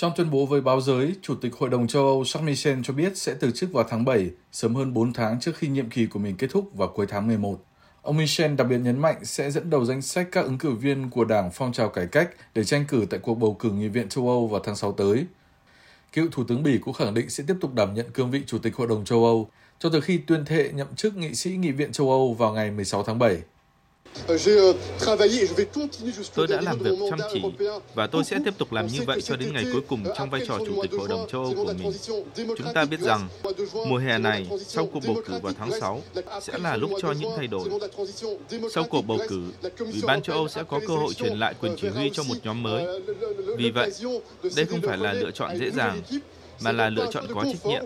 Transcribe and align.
Trong 0.00 0.12
tuyên 0.16 0.30
bố 0.30 0.46
với 0.46 0.60
báo 0.60 0.80
giới, 0.80 1.14
Chủ 1.22 1.34
tịch 1.34 1.54
Hội 1.58 1.70
đồng 1.70 1.88
châu 1.88 2.02
Âu 2.02 2.24
Charles 2.24 2.46
Michel 2.46 2.78
cho 2.84 2.94
biết 2.94 3.16
sẽ 3.16 3.34
từ 3.40 3.50
chức 3.50 3.72
vào 3.72 3.84
tháng 3.88 4.04
7, 4.04 4.30
sớm 4.52 4.74
hơn 4.74 4.94
4 4.94 5.12
tháng 5.12 5.40
trước 5.40 5.56
khi 5.56 5.68
nhiệm 5.68 5.90
kỳ 5.90 6.06
của 6.06 6.18
mình 6.18 6.36
kết 6.36 6.46
thúc 6.50 6.70
vào 6.74 6.88
cuối 6.88 7.06
tháng 7.08 7.26
11. 7.26 7.64
Ông 8.02 8.16
Michel 8.16 8.54
đặc 8.54 8.66
biệt 8.70 8.78
nhấn 8.78 8.98
mạnh 8.98 9.24
sẽ 9.24 9.50
dẫn 9.50 9.70
đầu 9.70 9.84
danh 9.84 10.02
sách 10.02 10.28
các 10.32 10.44
ứng 10.44 10.58
cử 10.58 10.70
viên 10.70 11.10
của 11.10 11.24
Đảng 11.24 11.50
Phong 11.52 11.72
trào 11.72 11.88
Cải 11.88 12.06
cách 12.06 12.30
để 12.54 12.64
tranh 12.64 12.84
cử 12.88 13.06
tại 13.10 13.20
cuộc 13.22 13.34
bầu 13.34 13.56
cử 13.58 13.70
Nghị 13.70 13.88
viện 13.88 14.08
châu 14.08 14.28
Âu 14.28 14.46
vào 14.46 14.60
tháng 14.64 14.76
6 14.76 14.92
tới. 14.92 15.26
Cựu 16.12 16.28
Thủ 16.32 16.44
tướng 16.44 16.62
Bỉ 16.62 16.78
cũng 16.78 16.94
khẳng 16.94 17.14
định 17.14 17.30
sẽ 17.30 17.44
tiếp 17.46 17.56
tục 17.60 17.74
đảm 17.74 17.94
nhận 17.94 18.10
cương 18.10 18.30
vị 18.30 18.42
Chủ 18.46 18.58
tịch 18.58 18.76
Hội 18.76 18.88
đồng 18.88 19.04
châu 19.04 19.24
Âu 19.24 19.48
cho 19.78 19.90
tới 19.90 20.00
khi 20.00 20.18
tuyên 20.18 20.44
thệ 20.44 20.70
nhậm 20.74 20.94
chức 20.96 21.16
nghị 21.16 21.34
sĩ 21.34 21.50
Nghị 21.50 21.70
viện 21.70 21.92
châu 21.92 22.10
Âu 22.10 22.34
vào 22.34 22.52
ngày 22.52 22.70
16 22.70 23.02
tháng 23.02 23.18
7. 23.18 23.38
Euh, 24.28 24.76
tôi 26.34 26.46
đã 26.46 26.60
làm 26.60 26.78
việc 26.78 26.90
chăm 27.10 27.18
chỉ 27.32 27.42
và 27.94 28.06
tôi 28.06 28.24
sẽ 28.24 28.38
tiếp 28.44 28.54
tục 28.58 28.72
làm 28.72 28.86
như 28.86 29.00
vậy 29.06 29.20
cho 29.20 29.36
đến 29.36 29.52
ngày 29.52 29.64
cuối 29.72 29.82
cùng 29.88 30.04
trong 30.16 30.30
vai 30.30 30.40
trò 30.48 30.58
Chủ 30.58 30.82
tịch 30.82 30.90
Hội 30.98 31.08
đồng 31.08 31.26
châu 31.32 31.42
Âu 31.42 31.54
của 31.54 31.72
mình. 31.78 31.92
Chúng 32.36 32.74
ta 32.74 32.84
biết 32.84 33.00
rằng 33.00 33.28
mùa 33.86 33.96
hè 33.96 34.18
này, 34.18 34.48
sau 34.66 34.86
cuộc 34.86 35.00
bầu 35.06 35.16
cử 35.26 35.34
vào 35.42 35.52
tháng 35.58 35.80
6, 35.80 36.02
sẽ 36.42 36.58
là 36.58 36.76
lúc 36.76 36.90
cho 37.02 37.12
những 37.12 37.30
thay 37.36 37.46
đổi. 37.46 37.68
Sau 38.74 38.84
cuộc 38.84 39.02
bầu 39.02 39.18
cử, 39.28 39.42
Ủy 39.78 40.00
ban 40.02 40.22
châu 40.22 40.36
Âu 40.36 40.48
sẽ 40.48 40.62
có 40.68 40.80
cơ 40.88 40.96
hội 40.96 41.14
truyền 41.14 41.38
lại 41.38 41.54
quyền 41.60 41.76
chỉ 41.76 41.88
huy 41.88 42.10
cho 42.12 42.22
một 42.22 42.34
nhóm 42.42 42.62
mới. 42.62 43.00
Vì 43.56 43.70
vậy, 43.70 43.90
đây 44.56 44.66
không 44.66 44.80
phải 44.82 44.98
là 44.98 45.12
lựa 45.12 45.30
chọn 45.30 45.58
dễ 45.58 45.70
dàng, 45.70 46.00
mà 46.60 46.72
là 46.72 46.90
lựa 46.90 47.06
chọn 47.12 47.26
có 47.34 47.44
trách 47.44 47.66
nhiệm. 47.66 47.84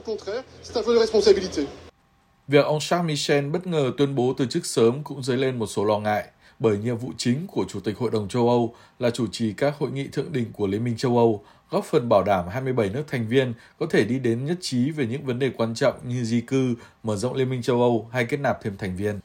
Việc 2.53 2.65
ông 2.65 2.81
Charles 2.81 3.07
Michel 3.07 3.51
bất 3.51 3.67
ngờ 3.67 3.93
tuyên 3.99 4.15
bố 4.15 4.35
từ 4.39 4.47
chức 4.47 4.67
sớm 4.67 5.03
cũng 5.05 5.23
dấy 5.23 5.37
lên 5.37 5.59
một 5.59 5.67
số 5.67 5.85
lo 5.85 5.99
ngại, 5.99 6.25
bởi 6.59 6.79
nhiệm 6.79 6.97
vụ 6.97 7.13
chính 7.17 7.47
của 7.47 7.65
Chủ 7.69 7.81
tịch 7.81 7.99
Hội 7.99 8.11
đồng 8.11 8.29
châu 8.29 8.49
Âu 8.49 8.75
là 8.99 9.11
chủ 9.11 9.27
trì 9.33 9.53
các 9.53 9.75
hội 9.79 9.91
nghị 9.91 10.09
thượng 10.09 10.33
đỉnh 10.33 10.53
của 10.53 10.67
Liên 10.67 10.85
minh 10.85 10.97
châu 10.97 11.19
Âu, 11.19 11.45
góp 11.71 11.85
phần 11.85 12.09
bảo 12.09 12.23
đảm 12.23 12.49
27 12.49 12.89
nước 12.89 13.05
thành 13.09 13.29
viên 13.29 13.55
có 13.79 13.87
thể 13.91 14.05
đi 14.05 14.19
đến 14.19 14.45
nhất 14.45 14.59
trí 14.61 14.91
về 14.91 15.07
những 15.07 15.27
vấn 15.27 15.39
đề 15.39 15.51
quan 15.57 15.75
trọng 15.75 15.95
như 16.09 16.25
di 16.25 16.41
cư, 16.41 16.75
mở 17.03 17.17
rộng 17.17 17.35
Liên 17.35 17.51
minh 17.51 17.63
châu 17.63 17.81
Âu 17.81 18.09
hay 18.13 18.25
kết 18.25 18.41
nạp 18.41 18.63
thêm 18.63 18.77
thành 18.79 18.97
viên. 18.97 19.21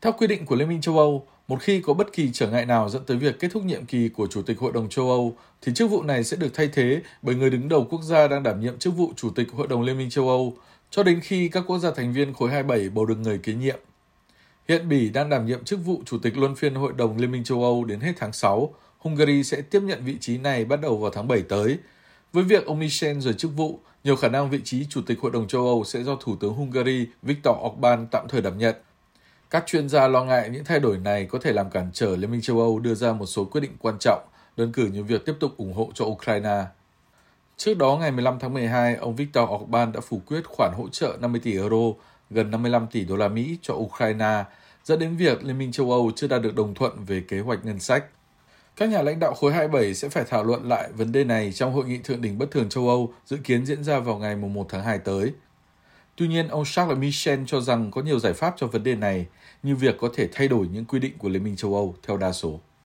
Theo 0.00 0.12
quy 0.12 0.26
định 0.26 0.46
của 0.46 0.56
Liên 0.56 0.68
minh 0.68 0.80
châu 0.80 0.98
Âu, 0.98 1.26
một 1.48 1.56
khi 1.60 1.80
có 1.80 1.94
bất 1.94 2.12
kỳ 2.12 2.30
trở 2.32 2.50
ngại 2.50 2.66
nào 2.66 2.88
dẫn 2.88 3.04
tới 3.06 3.16
việc 3.16 3.40
kết 3.40 3.48
thúc 3.52 3.64
nhiệm 3.64 3.86
kỳ 3.86 4.08
của 4.08 4.26
Chủ 4.26 4.42
tịch 4.42 4.58
Hội 4.58 4.72
đồng 4.72 4.88
châu 4.88 5.10
Âu, 5.10 5.36
thì 5.62 5.72
chức 5.74 5.90
vụ 5.90 6.02
này 6.02 6.24
sẽ 6.24 6.36
được 6.36 6.54
thay 6.54 6.68
thế 6.72 7.02
bởi 7.22 7.34
người 7.34 7.50
đứng 7.50 7.68
đầu 7.68 7.86
quốc 7.90 8.02
gia 8.02 8.28
đang 8.28 8.42
đảm 8.42 8.60
nhiệm 8.60 8.78
chức 8.78 8.96
vụ 8.96 9.12
Chủ 9.16 9.30
tịch 9.30 9.52
Hội 9.52 9.68
đồng 9.68 9.82
Liên 9.82 9.98
minh 9.98 10.10
châu 10.10 10.28
Âu, 10.28 10.56
cho 10.90 11.02
đến 11.02 11.20
khi 11.20 11.48
các 11.48 11.64
quốc 11.66 11.78
gia 11.78 11.90
thành 11.90 12.12
viên 12.12 12.34
khối 12.34 12.50
27 12.50 12.88
bầu 12.88 13.06
được 13.06 13.18
người 13.18 13.38
kế 13.38 13.54
nhiệm. 13.54 13.78
Hiện 14.68 14.88
Bỉ 14.88 15.10
đang 15.10 15.30
đảm 15.30 15.46
nhiệm 15.46 15.64
chức 15.64 15.84
vụ 15.84 16.02
Chủ 16.06 16.18
tịch 16.18 16.38
Luân 16.38 16.54
phiên 16.54 16.74
Hội 16.74 16.92
đồng 16.96 17.16
Liên 17.16 17.32
minh 17.32 17.44
châu 17.44 17.62
Âu 17.62 17.84
đến 17.84 18.00
hết 18.00 18.12
tháng 18.16 18.32
6. 18.32 18.74
Hungary 18.98 19.42
sẽ 19.44 19.60
tiếp 19.60 19.82
nhận 19.82 20.04
vị 20.04 20.16
trí 20.20 20.38
này 20.38 20.64
bắt 20.64 20.80
đầu 20.80 20.96
vào 20.96 21.10
tháng 21.10 21.28
7 21.28 21.42
tới. 21.42 21.78
Với 22.32 22.44
việc 22.44 22.66
ông 22.66 22.78
Michel 22.78 23.18
rời 23.18 23.34
chức 23.34 23.50
vụ, 23.56 23.80
nhiều 24.04 24.16
khả 24.16 24.28
năng 24.28 24.50
vị 24.50 24.60
trí 24.64 24.86
Chủ 24.90 25.02
tịch 25.06 25.20
Hội 25.20 25.30
đồng 25.30 25.48
châu 25.48 25.66
Âu 25.66 25.84
sẽ 25.84 26.02
do 26.02 26.16
Thủ 26.20 26.36
tướng 26.36 26.54
Hungary 26.54 27.06
Viktor 27.22 27.56
Orbán 27.66 28.06
tạm 28.10 28.26
thời 28.28 28.42
đảm 28.42 28.58
nhận. 28.58 28.74
Các 29.50 29.64
chuyên 29.66 29.88
gia 29.88 30.08
lo 30.08 30.24
ngại 30.24 30.48
những 30.50 30.64
thay 30.64 30.80
đổi 30.80 30.98
này 30.98 31.26
có 31.26 31.38
thể 31.38 31.52
làm 31.52 31.70
cản 31.70 31.90
trở 31.92 32.16
Liên 32.16 32.30
minh 32.30 32.40
châu 32.40 32.60
Âu 32.60 32.78
đưa 32.78 32.94
ra 32.94 33.12
một 33.12 33.26
số 33.26 33.44
quyết 33.44 33.60
định 33.60 33.76
quan 33.78 33.98
trọng, 34.00 34.28
đơn 34.56 34.72
cử 34.72 34.86
như 34.86 35.04
việc 35.04 35.26
tiếp 35.26 35.34
tục 35.40 35.56
ủng 35.56 35.72
hộ 35.72 35.90
cho 35.94 36.04
Ukraine. 36.04 36.64
Trước 37.58 37.78
đó, 37.78 37.96
ngày 38.00 38.12
15 38.12 38.38
tháng 38.38 38.54
12, 38.54 38.96
ông 38.96 39.16
Viktor 39.16 39.48
Orbán 39.50 39.92
đã 39.92 40.00
phủ 40.00 40.20
quyết 40.26 40.42
khoản 40.44 40.72
hỗ 40.76 40.88
trợ 40.88 41.16
50 41.20 41.40
tỷ 41.44 41.52
euro, 41.52 41.76
gần 42.30 42.50
55 42.50 42.86
tỷ 42.86 43.04
đô 43.04 43.16
la 43.16 43.28
Mỹ 43.28 43.58
cho 43.62 43.74
Ukraine, 43.74 44.44
dẫn 44.84 44.98
đến 44.98 45.16
việc 45.16 45.44
Liên 45.44 45.58
minh 45.58 45.72
châu 45.72 45.92
Âu 45.92 46.10
chưa 46.16 46.26
đạt 46.26 46.42
được 46.42 46.54
đồng 46.54 46.74
thuận 46.74 47.04
về 47.04 47.22
kế 47.28 47.40
hoạch 47.40 47.64
ngân 47.64 47.80
sách. 47.80 48.04
Các 48.76 48.88
nhà 48.88 49.02
lãnh 49.02 49.18
đạo 49.18 49.34
khối 49.34 49.52
27 49.52 49.94
sẽ 49.94 50.08
phải 50.08 50.24
thảo 50.28 50.44
luận 50.44 50.68
lại 50.68 50.92
vấn 50.92 51.12
đề 51.12 51.24
này 51.24 51.52
trong 51.52 51.72
hội 51.72 51.84
nghị 51.84 51.98
thượng 51.98 52.22
đỉnh 52.22 52.38
bất 52.38 52.50
thường 52.50 52.68
châu 52.68 52.88
Âu 52.88 53.14
dự 53.26 53.36
kiến 53.44 53.66
diễn 53.66 53.84
ra 53.84 53.98
vào 53.98 54.18
ngày 54.18 54.36
1 54.36 54.66
tháng 54.68 54.84
2 54.84 54.98
tới. 54.98 55.32
Tuy 56.16 56.28
nhiên, 56.28 56.48
ông 56.48 56.64
Charles 56.64 56.98
Michel 56.98 57.40
cho 57.46 57.60
rằng 57.60 57.90
có 57.90 58.02
nhiều 58.02 58.18
giải 58.18 58.32
pháp 58.32 58.54
cho 58.56 58.66
vấn 58.66 58.82
đề 58.82 58.94
này, 58.94 59.26
như 59.62 59.76
việc 59.76 59.96
có 60.00 60.08
thể 60.14 60.28
thay 60.32 60.48
đổi 60.48 60.66
những 60.72 60.84
quy 60.84 60.98
định 60.98 61.18
của 61.18 61.28
Liên 61.28 61.44
minh 61.44 61.56
châu 61.56 61.74
Âu 61.74 61.94
theo 62.02 62.16
đa 62.16 62.32
số. 62.32 62.60